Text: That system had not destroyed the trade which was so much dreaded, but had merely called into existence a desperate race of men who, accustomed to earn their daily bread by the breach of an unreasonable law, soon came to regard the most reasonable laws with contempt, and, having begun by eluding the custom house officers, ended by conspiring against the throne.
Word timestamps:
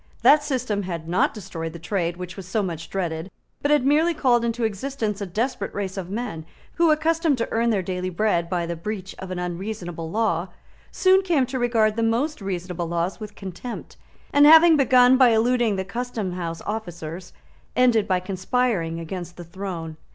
That 0.23 0.41
system 0.43 0.81
had 0.81 1.07
not 1.07 1.31
destroyed 1.31 1.73
the 1.73 1.77
trade 1.77 2.17
which 2.17 2.35
was 2.35 2.47
so 2.47 2.63
much 2.63 2.89
dreaded, 2.89 3.29
but 3.61 3.69
had 3.69 3.85
merely 3.85 4.15
called 4.15 4.43
into 4.43 4.63
existence 4.63 5.21
a 5.21 5.27
desperate 5.27 5.71
race 5.75 5.95
of 5.95 6.09
men 6.09 6.43
who, 6.77 6.89
accustomed 6.89 7.37
to 7.37 7.47
earn 7.51 7.69
their 7.69 7.83
daily 7.83 8.09
bread 8.09 8.49
by 8.49 8.65
the 8.65 8.75
breach 8.75 9.13
of 9.19 9.29
an 9.29 9.37
unreasonable 9.37 10.09
law, 10.09 10.47
soon 10.91 11.21
came 11.21 11.45
to 11.45 11.59
regard 11.59 11.97
the 11.97 12.01
most 12.01 12.41
reasonable 12.41 12.87
laws 12.87 13.19
with 13.19 13.35
contempt, 13.35 13.95
and, 14.33 14.47
having 14.47 14.75
begun 14.75 15.17
by 15.17 15.29
eluding 15.29 15.75
the 15.75 15.85
custom 15.85 16.31
house 16.31 16.63
officers, 16.65 17.31
ended 17.75 18.07
by 18.07 18.19
conspiring 18.19 18.99
against 18.99 19.37
the 19.37 19.43
throne. 19.43 19.97